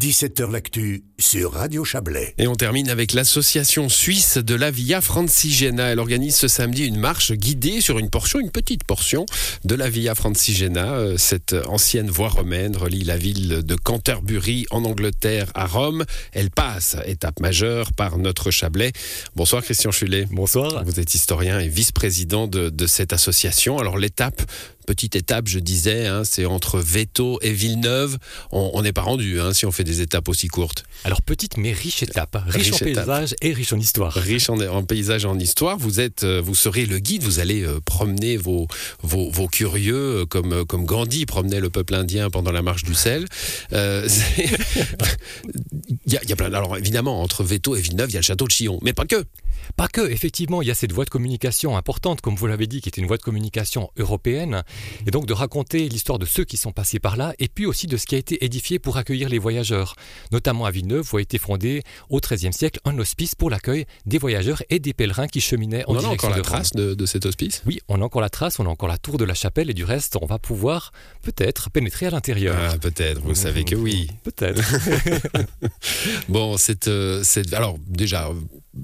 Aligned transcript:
17h 0.00 0.50
L'actu 0.50 1.04
sur 1.18 1.52
Radio 1.52 1.84
Chablais. 1.84 2.34
Et 2.38 2.46
on 2.46 2.54
termine 2.54 2.88
avec 2.88 3.12
l'association 3.12 3.90
suisse 3.90 4.38
de 4.38 4.54
la 4.54 4.70
Via 4.70 5.02
Francigena. 5.02 5.88
Elle 5.88 5.98
organise 5.98 6.36
ce 6.36 6.48
samedi 6.48 6.86
une 6.86 6.98
marche 6.98 7.32
guidée 7.32 7.82
sur 7.82 7.98
une 7.98 8.08
portion, 8.08 8.40
une 8.40 8.50
petite 8.50 8.84
portion 8.84 9.26
de 9.66 9.74
la 9.74 9.90
Via 9.90 10.14
Francigena. 10.14 10.94
Euh, 10.94 11.18
Cette 11.18 11.54
ancienne 11.66 12.08
voie 12.08 12.30
romaine 12.30 12.78
relie 12.78 13.04
la 13.04 13.18
ville 13.18 13.62
de 13.62 13.74
Canterbury 13.74 14.64
en 14.70 14.86
Angleterre 14.86 15.50
à 15.54 15.66
Rome. 15.66 16.06
Elle 16.32 16.50
passe, 16.50 16.96
étape 17.04 17.38
majeure, 17.38 17.92
par 17.92 18.16
notre 18.16 18.50
Chablais. 18.50 18.92
Bonsoir 19.36 19.62
Christian 19.62 19.90
Chulet. 19.90 20.26
Bonsoir. 20.30 20.82
Vous 20.86 20.98
êtes 20.98 21.14
historien 21.14 21.60
et 21.60 21.68
vice-président 21.68 22.46
de, 22.46 22.70
de 22.70 22.86
cette 22.86 23.12
association. 23.12 23.78
Alors 23.78 23.98
l'étape 23.98 24.40
petite 24.86 25.16
étape, 25.16 25.48
je 25.48 25.58
disais, 25.58 26.06
hein, 26.06 26.22
c'est 26.24 26.44
entre 26.46 26.78
Veto 26.80 27.38
et 27.42 27.52
Villeneuve. 27.52 28.18
On 28.52 28.82
n'est 28.82 28.92
pas 28.92 29.02
rendu 29.02 29.40
hein, 29.40 29.52
si 29.52 29.66
on 29.66 29.70
fait 29.72 29.84
des 29.84 30.00
étapes 30.00 30.28
aussi 30.28 30.48
courtes. 30.48 30.84
Alors 31.04 31.22
petite 31.22 31.56
mais 31.56 31.72
riche 31.72 32.02
étape, 32.02 32.36
riche, 32.46 32.64
Riche 32.70 32.74
en 32.74 32.78
paysage 32.84 33.34
et 33.40 33.52
riche 33.52 33.72
en 33.72 33.78
histoire. 33.78 34.12
Riche 34.12 34.50
en, 34.50 34.60
en 34.60 34.82
paysage 34.84 35.24
et 35.24 35.28
en 35.28 35.38
histoire, 35.38 35.78
vous 35.78 36.00
êtes, 36.00 36.24
euh, 36.24 36.40
vous 36.44 36.54
serez 36.54 36.86
le 36.86 36.98
guide. 36.98 37.22
Vous 37.22 37.38
allez 37.40 37.62
euh, 37.62 37.80
promener 37.84 38.36
vos, 38.36 38.66
vos, 39.02 39.30
vos 39.30 39.48
curieux 39.48 40.20
euh, 40.20 40.26
comme, 40.26 40.64
comme 40.66 40.84
Gandhi 40.84 41.26
promenait 41.26 41.60
le 41.60 41.70
peuple 41.70 41.94
indien 41.94 42.30
pendant 42.30 42.52
la 42.52 42.62
marche 42.62 42.84
du 42.84 42.94
sel. 42.94 43.26
Euh, 43.72 44.06
c'est- 44.08 44.50
Il 46.06 46.12
y, 46.12 46.16
a, 46.16 46.20
il 46.22 46.28
y 46.30 46.32
a 46.32 46.36
plein. 46.36 46.52
Alors 46.52 46.76
évidemment, 46.76 47.22
entre 47.22 47.44
Veto 47.44 47.76
et 47.76 47.80
Villeneuve, 47.80 48.10
il 48.10 48.14
y 48.14 48.16
a 48.16 48.20
le 48.20 48.24
château 48.24 48.46
de 48.46 48.50
Chillon, 48.52 48.78
mais 48.82 48.92
pas 48.92 49.04
que. 49.06 49.24
Pas 49.76 49.88
que, 49.88 50.10
effectivement, 50.10 50.62
il 50.62 50.68
y 50.68 50.70
a 50.70 50.74
cette 50.74 50.92
voie 50.92 51.04
de 51.04 51.10
communication 51.10 51.76
importante, 51.76 52.20
comme 52.20 52.34
vous 52.34 52.46
l'avez 52.46 52.66
dit, 52.66 52.80
qui 52.80 52.88
est 52.88 52.96
une 52.96 53.06
voie 53.06 53.16
de 53.16 53.22
communication 53.22 53.90
européenne, 53.96 54.62
et 55.06 55.10
donc 55.10 55.26
de 55.26 55.32
raconter 55.32 55.88
l'histoire 55.88 56.18
de 56.18 56.26
ceux 56.26 56.44
qui 56.44 56.56
sont 56.56 56.72
passés 56.72 56.98
par 56.98 57.16
là, 57.16 57.34
et 57.38 57.48
puis 57.48 57.66
aussi 57.66 57.86
de 57.86 57.96
ce 57.96 58.06
qui 58.06 58.14
a 58.14 58.18
été 58.18 58.44
édifié 58.44 58.78
pour 58.78 58.96
accueillir 58.96 59.28
les 59.28 59.38
voyageurs. 59.38 59.94
Notamment 60.32 60.64
à 60.64 60.70
Villeneuve, 60.70 61.08
où 61.12 61.16
a 61.16 61.22
été 61.22 61.38
fondé 61.38 61.82
au 62.08 62.20
XIIIe 62.20 62.52
siècle 62.52 62.80
un 62.84 62.98
hospice 62.98 63.34
pour 63.34 63.50
l'accueil 63.50 63.86
des 64.06 64.18
voyageurs 64.18 64.62
et 64.70 64.78
des 64.78 64.92
pèlerins 64.92 65.28
qui 65.28 65.40
cheminaient 65.40 65.84
en 65.86 65.94
On 65.94 65.96
a 65.96 66.00
direction 66.00 66.28
encore 66.28 66.30
la 66.30 66.36
de 66.36 66.42
trace 66.42 66.72
de, 66.72 66.94
de 66.94 67.06
cet 67.06 67.26
hospice? 67.26 67.62
Oui, 67.66 67.80
on 67.88 68.00
a 68.00 68.04
encore 68.04 68.22
la 68.22 68.30
trace, 68.30 68.58
on 68.58 68.66
a 68.66 68.68
encore 68.68 68.88
la 68.88 68.98
tour 68.98 69.18
de 69.18 69.24
la 69.24 69.34
chapelle, 69.34 69.70
et 69.70 69.74
du 69.74 69.84
reste, 69.84 70.16
on 70.20 70.26
va 70.26 70.38
pouvoir 70.38 70.92
peut-être 71.22 71.70
pénétrer 71.70 72.06
à 72.06 72.10
l'intérieur. 72.10 72.56
Ah, 72.58 72.78
peut-être. 72.78 73.20
Vous 73.20 73.34
savez 73.34 73.64
que 73.64 73.74
oui. 73.74 74.08
Peut-être. 74.24 74.60
Bon, 76.28 76.56
cette, 76.56 76.88
euh, 76.88 77.22
cette, 77.22 77.52
alors 77.54 77.78
déjà, 77.86 78.30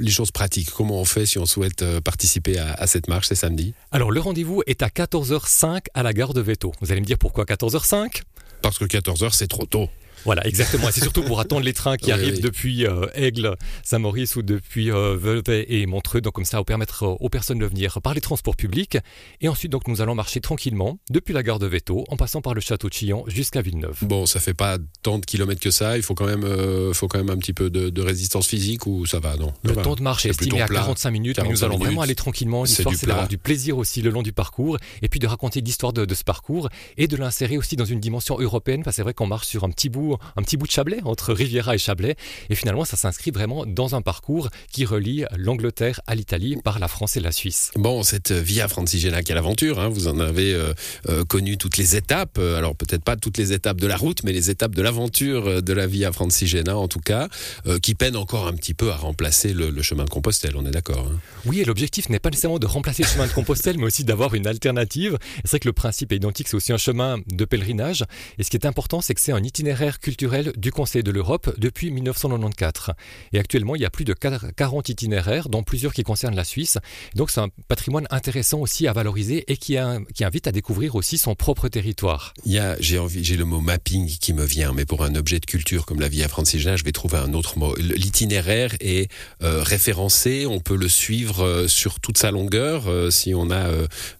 les 0.00 0.10
choses 0.10 0.30
pratiques. 0.30 0.70
Comment 0.70 1.00
on 1.00 1.04
fait 1.04 1.26
si 1.26 1.38
on 1.38 1.46
souhaite 1.46 1.82
euh, 1.82 2.00
participer 2.00 2.58
à, 2.58 2.72
à 2.74 2.86
cette 2.86 3.08
marche, 3.08 3.28
c'est 3.28 3.34
samedi 3.34 3.74
Alors 3.92 4.10
le 4.10 4.20
rendez-vous 4.20 4.62
est 4.66 4.82
à 4.82 4.88
14h05 4.88 5.86
à 5.94 6.02
la 6.02 6.12
gare 6.12 6.34
de 6.34 6.40
Veto. 6.40 6.72
Vous 6.80 6.92
allez 6.92 7.00
me 7.00 7.06
dire 7.06 7.18
pourquoi 7.18 7.44
14h05 7.44 8.22
Parce 8.62 8.78
que 8.78 8.84
14h, 8.84 9.32
c'est 9.32 9.48
trop 9.48 9.66
tôt. 9.66 9.88
Voilà, 10.24 10.46
exactement. 10.46 10.88
C'est 10.90 11.00
surtout 11.02 11.22
pour 11.22 11.40
attendre 11.40 11.62
les 11.62 11.72
trains 11.72 11.96
qui 11.96 12.06
Oui, 12.06 12.12
arrivent 12.12 12.34
oui. 12.36 12.40
depuis 12.40 12.86
euh, 12.86 13.06
Aigle, 13.14 13.56
Saint-Maurice 13.84 14.36
ou 14.36 14.42
depuis 14.42 14.90
euh, 14.90 15.16
Vevey 15.16 15.66
et 15.68 15.86
Montreux. 15.86 16.20
Donc 16.20 16.34
comme 16.34 16.44
ça, 16.44 16.56
pour 16.58 16.66
permettre 16.66 17.04
euh, 17.04 17.16
aux 17.20 17.28
personnes 17.28 17.58
de 17.58 17.66
venir 17.66 18.00
par 18.02 18.14
les 18.14 18.20
transports 18.20 18.56
publics. 18.56 18.98
Et 19.40 19.48
ensuite, 19.48 19.70
donc 19.72 19.88
nous 19.88 20.00
allons 20.00 20.14
marcher 20.14 20.40
tranquillement 20.40 20.98
depuis 21.10 21.32
la 21.34 21.42
gare 21.42 21.58
de 21.58 21.66
Veto, 21.66 22.04
en 22.08 22.16
passant 22.16 22.40
par 22.40 22.54
le 22.54 22.60
château 22.60 22.88
de 22.88 22.92
Chillon 22.94 23.24
jusqu'à 23.28 23.62
Villeneuve. 23.62 23.98
Bon, 24.02 24.26
ça 24.26 24.40
fait 24.40 24.54
pas 24.54 24.78
tant 25.02 25.18
de 25.18 25.24
kilomètres 25.24 25.60
que 25.60 25.70
ça. 25.70 25.96
Il 25.96 26.02
faut 26.02 26.14
quand 26.14 26.26
même, 26.26 26.44
euh, 26.44 26.92
faut 26.92 27.08
quand 27.08 27.18
même 27.18 27.30
un 27.30 27.36
petit 27.38 27.52
peu 27.52 27.70
de, 27.70 27.90
de 27.90 28.02
résistance 28.02 28.46
physique 28.46 28.86
ou 28.86 29.06
ça 29.06 29.20
va, 29.20 29.36
non? 29.36 29.52
Le 29.62 29.74
temps 29.76 29.94
de 29.94 30.02
marche 30.02 30.26
est 30.26 30.30
estimé 30.30 30.60
à 30.60 30.66
plat. 30.66 30.80
45 30.80 31.10
minutes, 31.10 31.36
mais 31.38 31.42
45 31.44 31.52
nous 31.52 31.64
allons 31.64 31.74
minutes. 31.74 31.86
vraiment 31.86 32.00
aller 32.02 32.14
tranquillement. 32.14 32.64
L'histoire, 32.64 32.92
du 32.92 32.98
c'est 32.98 33.06
d'avoir 33.06 33.28
du 33.28 33.38
plaisir 33.38 33.78
aussi 33.78 34.02
le 34.02 34.10
long 34.10 34.22
du 34.22 34.32
parcours, 34.32 34.78
et 35.02 35.08
puis 35.08 35.20
de 35.20 35.26
raconter 35.26 35.60
l'histoire 35.60 35.92
de, 35.92 36.04
de 36.04 36.14
ce 36.14 36.24
parcours, 36.24 36.68
et 36.96 37.06
de 37.08 37.16
l'insérer 37.16 37.56
aussi 37.58 37.76
dans 37.76 37.84
une 37.84 38.00
dimension 38.00 38.38
européenne, 38.40 38.82
parce 38.82 38.94
que 38.94 38.96
c'est 38.96 39.02
vrai 39.02 39.14
qu'on 39.14 39.26
marche 39.26 39.46
sur 39.46 39.64
un 39.64 39.70
petit 39.70 39.88
bout, 39.88 40.05
un 40.36 40.42
petit 40.42 40.56
bout 40.56 40.66
de 40.66 40.72
Chablais, 40.72 41.00
entre 41.04 41.32
Riviera 41.32 41.74
et 41.74 41.78
Chablais, 41.78 42.16
et 42.50 42.54
finalement, 42.54 42.84
ça 42.84 42.96
s'inscrit 42.96 43.30
vraiment 43.30 43.64
dans 43.66 43.94
un 43.94 44.02
parcours 44.02 44.48
qui 44.72 44.84
relie 44.84 45.24
l'Angleterre 45.36 46.00
à 46.06 46.14
l'Italie 46.14 46.56
par 46.62 46.78
la 46.78 46.88
France 46.88 47.16
et 47.16 47.20
la 47.20 47.32
Suisse. 47.32 47.70
Bon, 47.76 48.02
cette 48.02 48.32
Via 48.32 48.68
Francigena, 48.68 49.22
quelle 49.22 49.38
aventure 49.38 49.80
hein, 49.80 49.88
Vous 49.88 50.08
en 50.08 50.20
avez 50.20 50.52
euh, 50.52 50.72
euh, 51.08 51.24
connu 51.24 51.58
toutes 51.58 51.76
les 51.76 51.96
étapes. 51.96 52.38
Euh, 52.38 52.56
Alors 52.56 52.76
peut-être 52.76 53.02
pas 53.02 53.16
toutes 53.16 53.38
les 53.38 53.52
étapes 53.52 53.80
de 53.80 53.86
la 53.86 53.96
route, 53.96 54.22
mais 54.24 54.32
les 54.32 54.50
étapes 54.50 54.74
de 54.74 54.82
l'aventure 54.82 55.46
euh, 55.46 55.60
de 55.60 55.72
la 55.72 55.86
Via 55.86 56.12
Francigena, 56.12 56.76
en 56.76 56.88
tout 56.88 57.00
cas, 57.00 57.28
euh, 57.66 57.78
qui 57.78 57.94
peine 57.94 58.16
encore 58.16 58.46
un 58.46 58.54
petit 58.54 58.74
peu 58.74 58.90
à 58.90 58.96
remplacer 58.96 59.52
le, 59.52 59.70
le 59.70 59.82
chemin 59.82 60.04
de 60.04 60.10
Compostelle. 60.10 60.56
On 60.56 60.66
est 60.66 60.70
d'accord 60.70 61.08
hein 61.10 61.18
Oui, 61.44 61.60
et 61.60 61.64
l'objectif 61.64 62.08
n'est 62.08 62.18
pas 62.18 62.30
nécessairement 62.30 62.58
de 62.58 62.66
remplacer 62.66 63.02
le 63.02 63.08
chemin 63.08 63.26
de 63.26 63.32
Compostelle, 63.32 63.76
mais 63.78 63.84
aussi 63.84 64.04
d'avoir 64.04 64.34
une 64.34 64.46
alternative. 64.46 65.18
C'est 65.44 65.50
vrai 65.50 65.60
que 65.60 65.68
le 65.68 65.72
principe 65.72 66.12
est 66.12 66.16
identique, 66.16 66.48
c'est 66.48 66.56
aussi 66.56 66.72
un 66.72 66.78
chemin 66.78 67.18
de 67.26 67.44
pèlerinage. 67.44 68.04
Et 68.38 68.42
ce 68.42 68.50
qui 68.50 68.56
est 68.56 68.66
important, 68.66 69.00
c'est 69.00 69.14
que 69.14 69.20
c'est 69.20 69.32
un 69.32 69.42
itinéraire 69.42 69.95
culturel 70.00 70.52
du 70.56 70.70
Conseil 70.72 71.02
de 71.02 71.10
l'Europe 71.10 71.54
depuis 71.58 71.90
1994. 71.90 72.94
Et 73.32 73.38
actuellement, 73.38 73.74
il 73.76 73.82
y 73.82 73.84
a 73.84 73.90
plus 73.90 74.04
de 74.04 74.12
40 74.14 74.88
itinéraires, 74.88 75.48
dont 75.48 75.62
plusieurs 75.62 75.92
qui 75.92 76.02
concernent 76.02 76.36
la 76.36 76.44
Suisse. 76.44 76.78
Donc 77.14 77.30
c'est 77.30 77.40
un 77.40 77.48
patrimoine 77.68 78.06
intéressant 78.10 78.58
aussi 78.60 78.86
à 78.86 78.92
valoriser 78.92 79.44
et 79.50 79.56
qui, 79.56 79.76
a- 79.76 79.98
qui 80.14 80.24
invite 80.24 80.46
à 80.46 80.52
découvrir 80.52 80.94
aussi 80.94 81.18
son 81.18 81.34
propre 81.34 81.68
territoire. 81.68 82.34
Il 82.44 82.52
y 82.52 82.58
a, 82.58 82.76
j'ai 82.80 82.98
envie, 82.98 83.24
j'ai 83.24 83.36
le 83.36 83.44
mot 83.44 83.60
mapping 83.60 84.06
qui 84.18 84.32
me 84.32 84.44
vient, 84.44 84.72
mais 84.72 84.84
pour 84.84 85.04
un 85.04 85.14
objet 85.14 85.38
de 85.40 85.46
culture 85.46 85.86
comme 85.86 86.00
la 86.00 86.08
Via 86.08 86.28
Francigena, 86.28 86.76
je 86.76 86.84
vais 86.84 86.92
trouver 86.92 87.18
un 87.18 87.32
autre 87.34 87.58
mot. 87.58 87.74
L'itinéraire 87.76 88.74
est 88.80 89.10
euh, 89.42 89.62
référencé, 89.62 90.46
on 90.46 90.60
peut 90.60 90.76
le 90.76 90.88
suivre 90.88 91.44
euh, 91.44 91.68
sur 91.68 92.00
toute 92.00 92.18
sa 92.18 92.30
longueur 92.30 92.88
euh, 92.88 93.10
si 93.10 93.34
on 93.34 93.50
a 93.50 93.66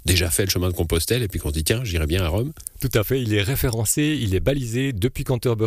déjà 0.04 0.30
fait 0.30 0.44
le 0.44 0.50
chemin 0.50 0.68
de 0.68 0.74
Compostelle 0.74 1.22
et 1.22 1.28
puis 1.28 1.38
qu'on 1.40 1.48
se 1.48 1.54
dit 1.54 1.64
tiens, 1.64 1.82
j'irai 1.84 2.06
bien 2.06 2.22
à 2.24 2.28
Rome. 2.28 2.52
Tout 2.80 2.90
à 2.94 3.04
fait, 3.04 3.22
il 3.22 3.32
est 3.34 3.42
référencé, 3.42 4.18
il 4.20 4.34
est 4.34 4.40
balisé 4.40 4.92
depuis 4.92 5.24
Canterbury 5.24 5.65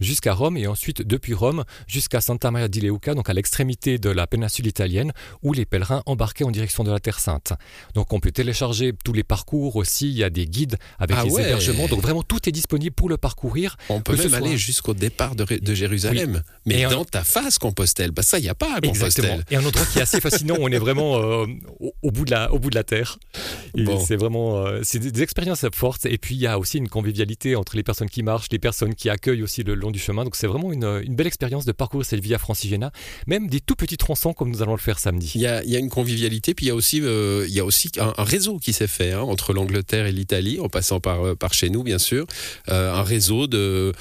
jusqu'à 0.00 0.32
Rome 0.34 0.56
et 0.56 0.66
ensuite 0.66 1.02
depuis 1.02 1.34
Rome 1.34 1.64
jusqu'à 1.86 2.20
Santa 2.20 2.50
Maria 2.50 2.68
di 2.68 2.80
Leuca, 2.80 3.14
donc 3.14 3.28
à 3.28 3.32
l'extrémité 3.32 3.98
de 3.98 4.10
la 4.10 4.26
péninsule 4.26 4.66
italienne, 4.66 5.12
où 5.42 5.52
les 5.52 5.64
pèlerins 5.64 6.02
embarquaient 6.06 6.44
en 6.44 6.50
direction 6.50 6.84
de 6.84 6.90
la 6.90 7.00
Terre 7.00 7.20
Sainte. 7.20 7.52
Donc 7.94 8.12
on 8.12 8.20
peut 8.20 8.32
télécharger 8.32 8.92
tous 9.04 9.12
les 9.12 9.24
parcours 9.24 9.76
aussi, 9.76 10.08
il 10.08 10.16
y 10.16 10.24
a 10.24 10.30
des 10.30 10.46
guides 10.46 10.76
avec 10.98 11.16
Ah 11.20 11.24
les 11.24 11.30
ouais. 11.30 11.42
hébergements, 11.42 11.86
donc 11.88 12.00
vraiment 12.00 12.22
tout 12.22 12.48
est 12.48 12.52
disponible 12.52 12.94
pour 12.94 13.08
le 13.08 13.16
parcourir. 13.16 13.76
On 13.88 14.00
peut 14.00 14.16
même 14.16 14.28
soit- 14.28 14.38
aller 14.38 14.56
jusqu'au 14.56 14.94
départ 14.94 15.34
de, 15.34 15.44
Jérusalem, 15.74 16.42
mais 16.66 16.80
Et 16.80 16.84
un- 16.84 16.90
dans 16.90 17.04
ta 17.04 17.24
face 17.24 17.58
Compostelle. 17.58 18.10
Bah 18.10 18.22
ça, 18.22 18.38
il 18.38 18.44
y 18.44 18.48
a 18.48 18.54
pas 18.54 18.66
à 18.76 18.80
Compostelle. 18.80 19.24
Exactement. 19.24 19.38
Et 19.50 19.56
un 19.56 19.64
endroit 19.66 19.84
qui 19.86 19.98
est 19.98 20.02
assez 20.02 20.20
fascinant, 20.20 20.56
on 20.60 20.68
est 20.68 20.78
vraiment 20.78 21.16
euh, 21.18 21.46
au, 21.80 21.92
au 22.02 22.10
bout 22.10 22.24
de 22.24 22.30
la, 22.30 22.52
au 22.52 22.58
bout 22.58 22.70
de 22.70 22.74
la 22.74 22.84
terre. 22.84 23.18
Bon. 23.74 23.98
C'est 24.04 24.16
vraiment, 24.16 24.64
euh, 24.66 24.80
c'est 24.82 24.98
des, 24.98 25.10
des 25.10 25.22
expériences 25.22 25.64
fortes. 25.72 26.06
Et 26.06 26.18
puis 26.18 26.34
il 26.34 26.40
y 26.40 26.46
a 26.46 26.58
aussi 26.58 26.78
une 26.78 26.88
convivialité 26.88 27.56
entre 27.56 27.76
les 27.76 27.82
personnes 27.82 28.08
qui 28.08 28.22
marchent, 28.22 28.48
les 28.50 28.58
personnes 28.58 28.94
qui 28.94 29.10
accueillent 29.10 29.33
aussi 29.42 29.62
le 29.62 29.74
long 29.74 29.90
du 29.90 29.98
chemin. 29.98 30.24
Donc 30.24 30.36
c'est 30.36 30.46
vraiment 30.46 30.72
une, 30.72 31.02
une 31.04 31.14
belle 31.14 31.26
expérience 31.26 31.64
de 31.64 31.72
parcourir 31.72 32.06
cette 32.06 32.20
Via 32.20 32.38
Francigena, 32.38 32.90
même 33.26 33.48
des 33.48 33.60
tout 33.60 33.74
petits 33.74 33.96
tronçons 33.96 34.32
comme 34.32 34.50
nous 34.50 34.62
allons 34.62 34.72
le 34.72 34.78
faire 34.78 34.98
samedi. 34.98 35.32
Il 35.34 35.40
y, 35.40 35.46
a, 35.46 35.78
une 35.78 35.90
convivialité, 35.90 36.54
puis 36.54 36.66
il 36.66 36.68
y 36.68 36.72
a 36.72 36.74
aussi, 36.74 37.00
euh, 37.02 37.44
il 37.48 37.54
y 37.54 37.60
a 37.60 37.64
aussi 37.64 37.90
un, 37.98 38.12
réseau 38.18 38.58
qui 38.58 38.72
s'est 38.72 38.86
fait 38.86 39.12
hein, 39.12 39.20
entre 39.20 39.52
l'Angleterre 39.52 40.06
et 40.06 40.12
l'Italie, 40.12 40.60
en 40.60 40.68
passant 40.68 41.00
par, 41.00 41.24
euh, 41.24 41.34
chez 41.52 41.70
nous, 41.70 41.82
bien 41.82 41.98
sûr. 41.98 42.26
Euh, 42.68 42.92
un 42.92 43.02
réseau 43.02 43.46
de, 43.46 43.92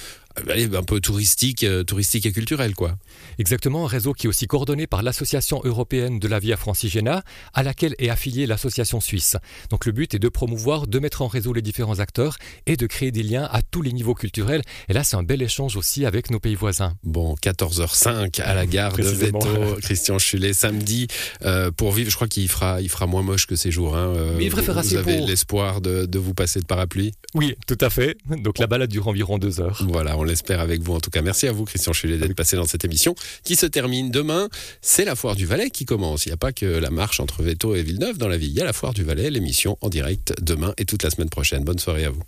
allez, 0.49 0.75
un 0.75 0.83
peu 0.83 0.99
touristique, 0.99 1.63
euh, 1.63 1.83
touristique 1.83 2.25
et 2.25 2.31
culturel, 2.31 2.75
quoi. 2.75 2.97
Exactement, 3.37 3.85
un 3.85 3.87
réseau 3.87 4.13
qui 4.13 4.27
est 4.27 4.29
aussi 4.29 4.47
coordonné 4.47 4.87
par 4.87 5.03
l'Association 5.03 5.61
européenne 5.63 6.19
de 6.19 6.27
la 6.27 6.39
Via 6.39 6.57
Francigena, 6.57 7.23
à 7.53 7.63
laquelle 7.63 7.95
est 7.99 8.09
affiliée 8.09 8.45
l'association 8.45 8.99
suisse. 8.99 9.37
Donc 9.69 9.85
le 9.85 9.91
but 9.91 10.13
est 10.13 10.19
de 10.19 10.29
promouvoir, 10.29 10.87
de 10.87 10.99
mettre 10.99 11.21
en 11.21 11.27
réseau 11.27 11.53
les 11.53 11.61
différents 11.61 11.99
acteurs 11.99 12.37
et 12.65 12.77
de 12.77 12.87
créer 12.87 13.11
des 13.11 13.23
liens 13.23 13.47
à 13.51 13.61
tous 13.61 13.81
les 13.81 13.91
niveaux 13.91 14.15
culturels. 14.15 14.61
Et 14.89 14.93
là, 14.93 15.03
c'est 15.03 15.15
un 15.15 15.23
bel 15.23 15.41
échange 15.41 15.75
aussi 15.75 16.05
avec 16.05 16.29
nos 16.29 16.39
pays 16.39 16.55
voisins. 16.55 16.95
Bon, 17.03 17.35
14h05 17.41 18.41
à 18.41 18.53
la 18.53 18.65
gare 18.65 18.93
de. 18.93 19.03
Veto, 19.03 19.77
Christian 19.81 20.19
Chulet, 20.19 20.53
samedi, 20.53 21.07
euh, 21.43 21.71
pour 21.71 21.91
vivre. 21.91 22.09
Je 22.09 22.15
crois 22.15 22.27
qu'il 22.27 22.47
fera, 22.49 22.81
il 22.81 22.89
fera 22.89 23.07
moins 23.07 23.21
moche 23.21 23.47
que 23.47 23.55
ces 23.55 23.71
jours. 23.71 23.95
Hein. 23.95 24.13
Euh, 24.15 24.35
Mais 24.37 24.45
il 24.45 24.51
vous 24.51 24.71
assez 24.71 24.97
avez 24.97 25.19
l'espoir 25.21 25.81
de, 25.81 26.05
de 26.05 26.19
vous 26.19 26.33
passer 26.33 26.59
de 26.59 26.65
parapluie. 26.65 27.13
Oui, 27.35 27.55
tout 27.67 27.77
à 27.81 27.89
fait. 27.89 28.17
Donc 28.29 28.59
la 28.59 28.67
balade 28.67 28.89
dure 28.89 29.07
environ 29.07 29.37
deux 29.37 29.59
heures. 29.59 29.81
Voilà, 29.87 30.15
on 30.23 30.25
l'espère 30.25 30.59
avec 30.59 30.81
vous. 30.81 30.93
En 30.93 30.99
tout 30.99 31.09
cas, 31.09 31.21
merci 31.21 31.47
à 31.47 31.51
vous, 31.51 31.65
Christian 31.65 31.93
Chulet, 31.93 32.17
d'être 32.17 32.35
passé 32.35 32.55
dans 32.55 32.65
cette 32.65 32.85
émission 32.85 33.13
qui 33.43 33.55
se 33.55 33.65
termine 33.65 34.09
demain. 34.09 34.49
C'est 34.81 35.05
la 35.05 35.15
foire 35.15 35.35
du 35.35 35.45
Valais 35.45 35.69
qui 35.69 35.85
commence. 35.85 36.25
Il 36.25 36.29
n'y 36.29 36.33
a 36.33 36.37
pas 36.37 36.53
que 36.53 36.65
la 36.65 36.89
marche 36.89 37.19
entre 37.19 37.43
Veto 37.43 37.75
et 37.75 37.83
Villeneuve 37.83 38.17
dans 38.17 38.27
la 38.27 38.37
vie. 38.37 38.47
Il 38.47 38.53
y 38.53 38.61
a 38.61 38.65
la 38.65 38.73
foire 38.73 38.93
du 38.93 39.03
Valais, 39.03 39.29
l'émission 39.29 39.77
en 39.81 39.89
direct 39.89 40.33
demain 40.41 40.73
et 40.77 40.85
toute 40.85 41.03
la 41.03 41.09
semaine 41.09 41.29
prochaine. 41.29 41.63
Bonne 41.63 41.79
soirée 41.79 42.05
à 42.05 42.09
vous. 42.09 42.23